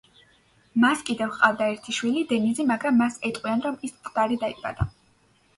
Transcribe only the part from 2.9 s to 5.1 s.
მას ეტყვიან რომ ის მკვდარი დაიბადა.